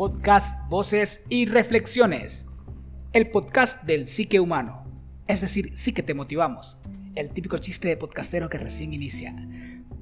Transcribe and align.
podcast 0.00 0.56
Voces 0.70 1.26
y 1.28 1.44
Reflexiones, 1.44 2.48
el 3.12 3.28
podcast 3.28 3.84
del 3.84 4.06
psique 4.06 4.40
humano, 4.40 4.86
es 5.26 5.42
decir, 5.42 5.72
sí 5.76 5.92
que 5.92 6.02
te 6.02 6.14
motivamos, 6.14 6.78
el 7.16 7.28
típico 7.28 7.58
chiste 7.58 7.88
de 7.88 7.98
podcastero 7.98 8.48
que 8.48 8.56
recién 8.56 8.94
inicia. 8.94 9.36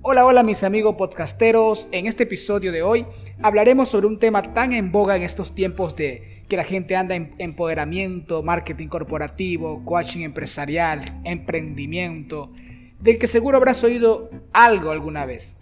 Hola, 0.03 0.24
hola 0.24 0.45
mis 0.45 0.62
amigos 0.62 0.95
podcasteros, 0.95 1.89
en 1.90 2.07
este 2.07 2.22
episodio 2.22 2.71
de 2.71 2.80
hoy 2.80 3.07
hablaremos 3.43 3.89
sobre 3.89 4.07
un 4.07 4.21
tema 4.21 4.40
tan 4.40 4.72
en 4.72 4.93
boga 4.93 5.16
en 5.16 5.25
estos 5.25 5.53
tiempos 5.53 5.96
de 5.96 6.44
que 6.49 6.57
la 6.57 6.62
gente 6.62 6.94
anda 6.94 7.17
en 7.17 7.35
empoderamiento, 7.39 8.44
marketing 8.44 8.86
corporativo, 8.86 9.85
coaching 9.85 10.21
empresarial, 10.21 11.00
emprendimiento, 11.25 12.53
del 13.00 13.18
que 13.18 13.26
seguro 13.26 13.57
habrás 13.57 13.82
oído 13.82 14.30
algo 14.53 14.93
alguna 14.93 15.26
vez 15.26 15.58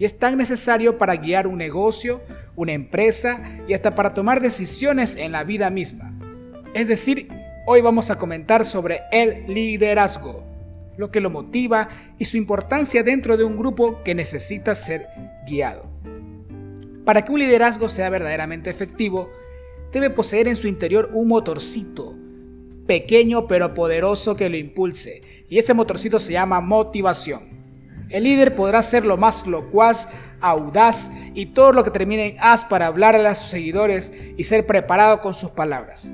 y 0.00 0.06
es 0.06 0.18
tan 0.18 0.38
necesario 0.38 0.96
para 0.96 1.16
guiar 1.16 1.46
un 1.46 1.58
negocio, 1.58 2.22
una 2.56 2.72
empresa 2.72 3.60
y 3.68 3.74
hasta 3.74 3.94
para 3.94 4.14
tomar 4.14 4.40
decisiones 4.40 5.14
en 5.14 5.30
la 5.30 5.44
vida 5.44 5.68
misma. 5.68 6.18
Es 6.72 6.88
decir, 6.88 7.28
hoy 7.66 7.82
vamos 7.82 8.10
a 8.10 8.16
comentar 8.16 8.64
sobre 8.64 9.02
el 9.12 9.44
liderazgo, 9.52 10.42
lo 10.96 11.10
que 11.10 11.20
lo 11.20 11.28
motiva 11.28 11.90
y 12.18 12.24
su 12.24 12.38
importancia 12.38 13.02
dentro 13.02 13.36
de 13.36 13.44
un 13.44 13.58
grupo 13.58 14.02
que 14.02 14.14
necesita 14.14 14.74
ser 14.74 15.06
guiado. 15.46 15.84
Para 17.04 17.22
que 17.22 17.32
un 17.32 17.40
liderazgo 17.40 17.90
sea 17.90 18.08
verdaderamente 18.08 18.70
efectivo, 18.70 19.28
debe 19.92 20.08
poseer 20.08 20.48
en 20.48 20.56
su 20.56 20.66
interior 20.66 21.10
un 21.12 21.28
motorcito, 21.28 22.14
pequeño 22.86 23.46
pero 23.46 23.74
poderoso 23.74 24.34
que 24.34 24.48
lo 24.48 24.56
impulse, 24.56 25.44
y 25.50 25.58
ese 25.58 25.74
motorcito 25.74 26.18
se 26.18 26.32
llama 26.32 26.62
motivación. 26.62 27.59
El 28.10 28.24
líder 28.24 28.56
podrá 28.56 28.82
ser 28.82 29.04
lo 29.04 29.16
más 29.16 29.46
locuaz, 29.46 30.08
audaz 30.40 31.10
y 31.32 31.46
todo 31.46 31.72
lo 31.72 31.84
que 31.84 31.92
termine 31.92 32.30
en 32.30 32.36
as 32.40 32.64
para 32.64 32.86
hablarle 32.86 33.28
a 33.28 33.36
sus 33.36 33.50
seguidores 33.50 34.12
y 34.36 34.44
ser 34.44 34.66
preparado 34.66 35.20
con 35.20 35.32
sus 35.32 35.50
palabras. 35.50 36.10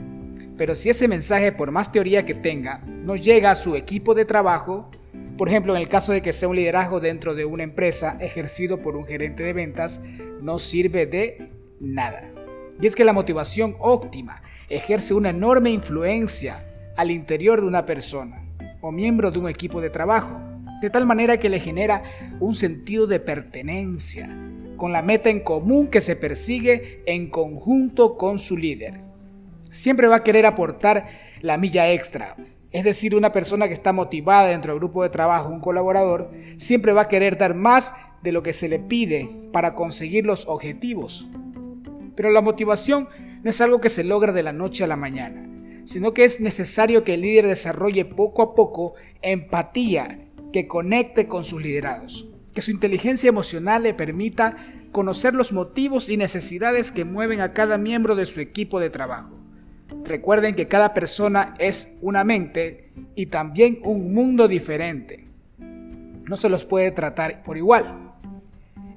Pero 0.59 0.75
si 0.75 0.91
ese 0.91 1.09
mensaje, 1.09 1.53
por 1.53 1.71
más 1.71 1.91
teoría 1.91 2.27
que 2.27 2.35
tenga, 2.35 2.83
no 2.87 3.17
llega 3.17 3.51
a 3.51 3.55
su 3.55 3.77
equipo 3.77 4.15
de 4.15 4.27
trabajo, 4.27 4.91
por 5.39 5.49
ejemplo, 5.49 5.75
en 5.75 5.81
el 5.81 5.89
caso 5.89 6.13
de 6.13 6.23
que 6.23 6.33
sea 6.33 6.49
un 6.49 6.57
liderazgo 6.57 7.01
dentro 7.01 7.35
de 7.35 7.45
una 7.45 7.63
empresa 7.63 8.17
ejercido 8.21 8.81
por 8.81 8.97
un 8.97 9.07
gerente 9.07 9.43
de 9.43 9.53
ventas, 9.53 10.01
no 10.41 10.59
sirve 10.59 11.07
de 11.07 11.51
nada. 11.81 12.31
Y 12.81 12.87
es 12.87 12.95
que 12.95 13.05
la 13.05 13.13
motivación 13.15 13.77
óptima 13.79 14.43
ejerce 14.69 15.15
una 15.15 15.31
enorme 15.31 15.71
influencia 15.71 16.59
al 16.97 17.11
interior 17.11 17.61
de 17.61 17.69
una 17.69 17.87
persona 17.87 18.43
o 18.81 18.93
miembro 18.93 19.31
de 19.31 19.39
un 19.39 19.49
equipo 19.49 19.81
de 19.81 19.91
trabajo 19.91 20.41
de 20.81 20.91
tal 20.91 21.07
manera 21.07 21.39
que 21.39 21.49
le 21.49 21.61
genera 21.61 22.03
un 22.41 22.55
sentido 22.55 23.07
de 23.07 23.21
pertenencia, 23.21 24.29
con 24.77 24.93
la 24.93 25.03
meta 25.03 25.31
en 25.31 25.41
común 25.41 25.89
que 25.89 26.01
se 26.01 26.17
persigue 26.17 27.03
en 27.07 27.31
conjunto 27.31 28.17
con 28.17 28.39
su 28.39 28.57
líder. 28.57 29.01
Siempre 29.71 30.07
va 30.07 30.17
a 30.17 30.25
querer 30.25 30.47
aportar 30.47 31.09
la 31.41 31.57
milla 31.57 31.93
extra, 31.93 32.37
es 32.73 32.85
decir, 32.85 33.15
una 33.15 33.33
persona 33.33 33.69
que 33.69 33.75
está 33.75 33.93
motivada 33.93 34.49
dentro 34.49 34.73
del 34.73 34.81
grupo 34.81 35.03
de 35.03 35.09
trabajo, 35.09 35.49
un 35.49 35.61
colaborador, 35.61 36.31
siempre 36.59 36.93
va 36.93 37.03
a 37.03 37.09
querer 37.09 37.39
dar 37.39 37.55
más 37.55 37.95
de 38.23 38.33
lo 38.33 38.43
que 38.43 38.53
se 38.53 38.69
le 38.69 38.79
pide 38.79 39.31
para 39.53 39.75
conseguir 39.75 40.27
los 40.27 40.47
objetivos. 40.47 41.27
Pero 42.15 42.31
la 42.31 42.43
motivación 42.43 43.09
no 43.43 43.51
es 43.51 43.61
algo 43.61 43.81
que 43.81 43.89
se 43.89 44.05
logra 44.05 44.33
de 44.33 44.43
la 44.43 44.53
noche 44.53 44.85
a 44.85 44.89
la 44.89 44.97
mañana, 44.97 45.49
sino 45.85 46.13
que 46.13 46.25
es 46.25 46.41
necesario 46.41 47.05
que 47.05 47.15
el 47.15 47.23
líder 47.23 47.47
desarrolle 47.47 48.05
poco 48.05 48.43
a 48.43 48.55
poco 48.55 48.95
empatía 49.23 50.26
que 50.57 50.67
conecte 50.67 51.29
con 51.29 51.45
sus 51.45 51.61
liderados, 51.61 52.31
que 52.55 52.63
su 52.63 52.71
inteligencia 52.71 53.29
emocional 53.29 53.83
le 53.83 53.93
permita 53.93 54.57
conocer 54.91 55.35
los 55.35 55.53
motivos 55.53 56.09
y 56.09 56.17
necesidades 56.17 56.91
que 56.91 57.05
mueven 57.05 57.43
a 57.43 57.53
cada 57.53 57.77
miembro 57.77 58.15
de 58.15 58.25
su 58.25 58.41
equipo 58.41 58.81
de 58.81 58.89
trabajo. 58.89 59.37
Recuerden 60.05 60.55
que 60.55 60.67
cada 60.67 60.95
persona 60.95 61.57
es 61.59 61.99
una 62.01 62.25
mente 62.25 62.91
y 63.15 63.27
también 63.27 63.81
un 63.85 64.15
mundo 64.15 64.49
diferente. 64.49 65.29
No 65.59 66.39
se 66.39 66.49
los 66.49 66.65
puede 66.65 66.91
tratar 66.91 67.43
por 67.43 67.59
igual. 67.59 68.15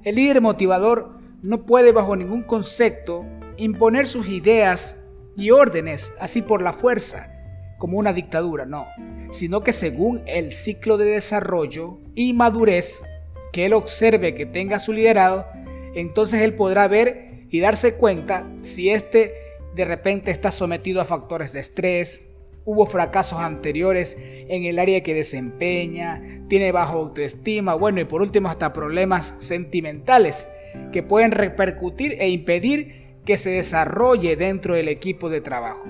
El 0.02 0.14
líder 0.14 0.40
motivador 0.40 1.18
no 1.42 1.66
puede 1.66 1.92
bajo 1.92 2.16
ningún 2.16 2.44
concepto 2.44 3.26
imponer 3.58 4.06
sus 4.06 4.30
ideas 4.30 5.04
y 5.36 5.50
órdenes 5.50 6.14
así 6.20 6.40
por 6.40 6.62
la 6.62 6.72
fuerza, 6.72 7.26
como 7.76 7.98
una 7.98 8.14
dictadura, 8.14 8.64
no 8.64 8.86
sino 9.30 9.62
que 9.62 9.72
según 9.72 10.22
el 10.26 10.52
ciclo 10.52 10.98
de 10.98 11.06
desarrollo 11.06 11.98
y 12.14 12.32
madurez 12.32 13.00
que 13.52 13.66
él 13.66 13.72
observe 13.72 14.34
que 14.34 14.46
tenga 14.46 14.78
su 14.78 14.92
liderado, 14.92 15.46
entonces 15.94 16.42
él 16.42 16.54
podrá 16.54 16.88
ver 16.88 17.46
y 17.50 17.60
darse 17.60 17.94
cuenta 17.94 18.46
si 18.62 18.90
éste 18.90 19.34
de 19.74 19.84
repente 19.84 20.30
está 20.30 20.50
sometido 20.50 21.00
a 21.00 21.04
factores 21.04 21.52
de 21.52 21.60
estrés, 21.60 22.30
hubo 22.64 22.86
fracasos 22.86 23.38
anteriores 23.40 24.16
en 24.20 24.64
el 24.64 24.78
área 24.78 25.02
que 25.02 25.14
desempeña, 25.14 26.22
tiene 26.48 26.72
bajo 26.72 26.98
autoestima, 26.98 27.74
bueno, 27.74 28.00
y 28.00 28.04
por 28.04 28.22
último 28.22 28.48
hasta 28.48 28.72
problemas 28.72 29.34
sentimentales 29.38 30.46
que 30.92 31.02
pueden 31.02 31.32
repercutir 31.32 32.16
e 32.20 32.28
impedir 32.28 33.16
que 33.24 33.36
se 33.36 33.50
desarrolle 33.50 34.36
dentro 34.36 34.74
del 34.74 34.88
equipo 34.88 35.28
de 35.28 35.40
trabajo. 35.40 35.84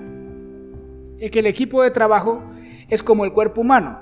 Es 1.19 1.29
que 1.29 1.39
el 1.39 1.47
equipo 1.47 1.83
de 1.83 1.91
trabajo 1.91 2.43
es 2.91 3.01
como 3.01 3.25
el 3.25 3.31
cuerpo 3.31 3.61
humano. 3.61 4.01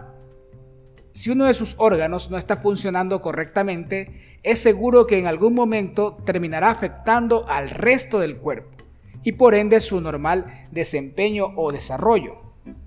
Si 1.14 1.30
uno 1.30 1.46
de 1.46 1.54
sus 1.54 1.76
órganos 1.78 2.30
no 2.32 2.38
está 2.38 2.58
funcionando 2.58 3.22
correctamente, 3.22 4.40
es 4.44 4.60
seguro 4.60 5.06
que 5.06 5.20
en 5.20 5.28
algún 5.28 5.54
momento 5.54 6.18
terminará 6.26 6.72
afectando 6.72 7.48
al 7.48 7.70
resto 7.70 8.20
del 8.20 8.38
cuerpo 8.38 8.72
y 9.24 9.34
por 9.34 9.54
ende 9.54 9.80
su 9.80 10.02
normal 10.02 10.68
desempeño 10.72 11.54
o 11.56 11.72
desarrollo. 11.72 12.38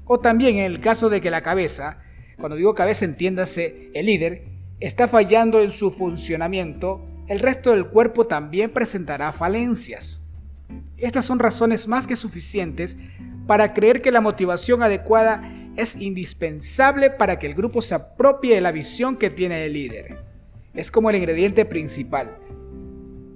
O 0.05 0.19
también 0.19 0.57
en 0.57 0.65
el 0.65 0.81
caso 0.81 1.09
de 1.09 1.21
que 1.21 1.31
la 1.31 1.43
cabeza, 1.43 2.03
cuando 2.37 2.57
digo 2.57 2.75
cabeza 2.75 3.05
entiéndase 3.05 3.91
el 3.95 4.07
líder, 4.07 4.45
está 4.81 5.07
fallando 5.07 5.61
en 5.61 5.71
su 5.71 5.93
funcionamiento, 5.93 7.01
el 7.29 7.39
resto 7.39 7.71
del 7.71 7.87
cuerpo 7.87 8.27
también 8.27 8.73
presentará 8.73 9.33
falencias. 9.33 10.29
Estas 10.97 11.27
son 11.27 11.39
razones 11.39 11.87
más 11.87 12.09
que 12.09 12.17
suficientes 12.17 12.97
para 13.47 13.73
creer 13.73 14.03
que 14.03 14.11
la 14.11 14.21
motivación 14.21 14.83
adecuada 14.83 15.43
es 15.77 15.97
indispensable 15.97 17.11
para 17.11 17.39
que 17.39 17.47
el 17.47 17.55
grupo 17.55 17.81
se 17.83 17.95
apropie 17.95 18.55
de 18.55 18.61
la 18.61 18.73
visión 18.73 19.17
que 19.17 19.31
tiene 19.31 19.65
el 19.65 19.73
líder. 19.73 20.19
Es 20.75 20.91
como 20.91 21.11
el 21.11 21.17
ingrediente 21.17 21.65
principal 21.65 22.37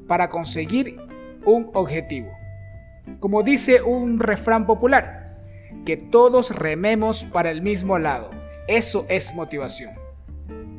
para 0.07 0.29
conseguir 0.29 0.99
un 1.45 1.71
objetivo. 1.75 2.31
Como 3.21 3.43
dice 3.43 3.83
un 3.83 4.19
refrán 4.19 4.67
popular, 4.67 5.39
que 5.85 5.97
todos 5.97 6.55
rememos 6.55 7.25
para 7.25 7.51
el 7.51 7.63
mismo 7.63 7.99
lado. 7.99 8.31
Eso 8.69 9.07
es 9.09 9.35
motivación. 9.35 9.93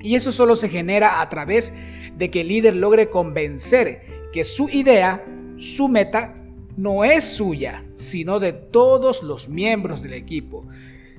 Y 0.01 0.15
eso 0.15 0.31
solo 0.31 0.55
se 0.55 0.69
genera 0.69 1.21
a 1.21 1.29
través 1.29 1.73
de 2.17 2.29
que 2.29 2.41
el 2.41 2.49
líder 2.49 2.75
logre 2.75 3.09
convencer 3.09 4.01
que 4.33 4.43
su 4.43 4.69
idea, 4.69 5.23
su 5.57 5.87
meta, 5.87 6.35
no 6.75 7.03
es 7.03 7.23
suya, 7.23 7.83
sino 7.95 8.39
de 8.39 8.53
todos 8.53 9.23
los 9.23 9.49
miembros 9.49 10.03
del 10.03 10.13
equipo 10.13 10.65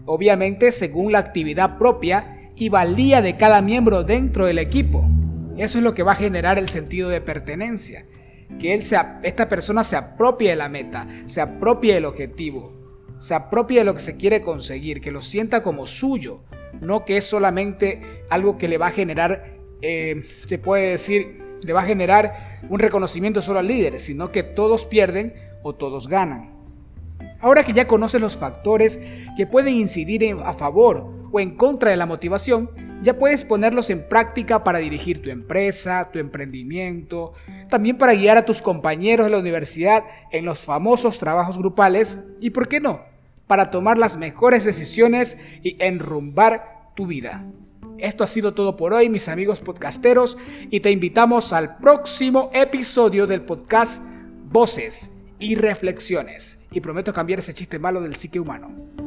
obviamente 0.09 0.73
según 0.73 1.13
la 1.13 1.19
actividad 1.19 1.77
propia 1.77 2.51
y 2.57 2.71
valía 2.71 3.21
de 3.21 3.37
cada 3.37 3.61
miembro 3.61 4.05
dentro 4.05 4.47
del 4.47 4.59
equipo. 4.59 5.05
Eso 5.59 5.79
es 5.79 5.85
lo 5.85 5.95
que 5.95 6.03
va 6.03 6.13
a 6.13 6.17
generar 6.17 6.59
el 6.59 6.71
sentido 6.71 7.11
de 7.11 7.21
pertenencia, 7.21 8.07
que 8.59 8.73
él 8.75 8.83
esta 9.23 9.49
persona 9.49 9.85
se 9.85 9.97
apropie 9.97 10.51
de 10.51 10.57
la 10.57 10.69
meta, 10.69 11.07
se 11.27 11.41
apropie 11.41 11.95
del 11.95 12.07
objetivo, 12.07 12.73
se 13.19 13.35
apropie 13.35 13.81
de 13.81 13.85
lo 13.85 13.95
que 13.95 14.01
se 14.01 14.17
quiere 14.17 14.41
conseguir, 14.41 15.01
que 15.01 15.11
lo 15.11 15.21
sienta 15.21 15.63
como 15.63 15.87
suyo, 15.87 16.41
no 16.81 17.05
que 17.05 17.19
es 17.19 17.25
solamente 17.25 18.25
algo 18.31 18.57
que 18.57 18.69
le 18.69 18.79
va 18.79 18.89
a 18.89 18.93
generar, 18.93 19.59
eh, 19.83 20.23
se 20.47 20.59
puede 20.59 20.91
decir, 20.91 21.43
le 21.67 21.73
va 21.73 21.83
a 21.83 21.87
generar 21.87 22.61
un 22.71 22.79
reconocimiento 22.79 23.43
solo 23.43 23.59
al 23.59 23.67
líder, 23.67 24.01
sino 24.01 24.33
que 24.33 24.43
todos 24.43 24.87
pierden 24.87 25.35
o 25.63 25.75
todos 25.75 26.09
ganan. 26.09 26.58
Ahora 27.41 27.65
que 27.65 27.73
ya 27.73 27.87
conoces 27.87 28.21
los 28.21 28.37
factores 28.37 28.99
que 29.37 29.47
pueden 29.47 29.75
incidir 29.75 30.37
a 30.45 30.53
favor 30.53 31.07
o 31.31 31.41
en 31.41 31.57
contra 31.57 31.91
de 31.91 31.97
la 31.97 32.07
motivación, 32.07 32.71
ya 33.03 33.17
puedes 33.17 33.45
ponerlos 33.45 33.91
en 33.91 34.09
práctica 34.09 34.65
para 34.65 34.79
dirigir 34.79 35.23
tu 35.23 35.31
empresa, 35.31 36.11
tu 36.13 36.19
emprendimiento, 36.19 37.35
también 37.69 37.97
para 37.97 38.15
guiar 38.15 38.39
a 38.39 38.45
tus 38.45 38.61
compañeros 38.61 39.27
de 39.27 39.31
la 39.31 39.39
universidad 39.39 40.05
en 40.33 40.45
los 40.45 40.59
famosos 40.59 41.19
trabajos 41.19 41.59
grupales 41.59 42.19
y, 42.41 42.51
¿por 42.51 42.67
qué 42.67 42.81
no?, 42.81 43.03
para 43.47 43.71
tomar 43.71 43.99
las 43.99 44.17
mejores 44.17 44.65
decisiones 44.65 45.41
y 45.63 45.77
enrumbar 45.83 46.91
tu 46.95 47.07
vida. 47.07 47.45
Esto 47.99 48.23
ha 48.23 48.27
sido 48.27 48.53
todo 48.53 48.77
por 48.77 48.93
hoy, 48.93 49.09
mis 49.09 49.29
amigos 49.29 49.61
podcasteros, 49.61 50.37
y 50.71 50.81
te 50.81 50.91
invitamos 50.91 51.53
al 51.53 51.79
próximo 51.79 52.51
episodio 52.53 53.27
del 53.27 53.43
podcast 53.43 54.03
Voces 54.51 55.18
y 55.39 55.55
reflexiones. 55.55 56.65
Y 56.71 56.81
prometo 56.81 57.13
cambiar 57.13 57.39
ese 57.39 57.55
chiste 57.55 57.79
malo 57.79 58.01
del 58.01 58.17
psique 58.17 58.41
humano. 58.41 58.98